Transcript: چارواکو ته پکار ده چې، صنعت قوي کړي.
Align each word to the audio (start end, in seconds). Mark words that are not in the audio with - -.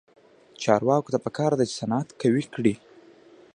چارواکو 0.61 1.11
ته 1.13 1.19
پکار 1.25 1.51
ده 1.59 1.63
چې، 1.69 1.75
صنعت 1.79 2.07
قوي 2.21 2.43
کړي. 2.53 2.73